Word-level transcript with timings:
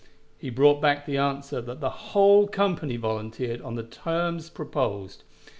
He 0.35 0.49
brought 0.49 0.81
back 0.81 1.05
for 1.05 1.11
answer 1.11 1.61
that 1.61 1.79
the 1.79 1.89
whole 1.91 2.47
company 2.47 2.97
volunteered 2.97 3.61
on 3.61 3.75
the 3.75 3.83
terms 3.85 4.49
proposed. 4.49 5.23